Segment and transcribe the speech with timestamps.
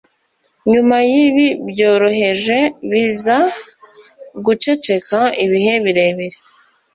[0.71, 2.57] nyuma yibi byoroheje
[2.91, 3.37] biza
[4.45, 6.37] guceceka ibihe birebire